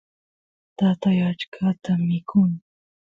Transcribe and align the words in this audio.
tatay 0.77 1.19
achkata 1.29 1.93
mikun 2.07 2.51